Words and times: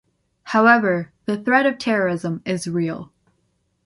However, 0.45 1.11
the 1.25 1.37
threat 1.39 1.67
of 1.67 1.77
terrorism 1.77 2.41
is 2.43 2.67
real. 2.67 3.11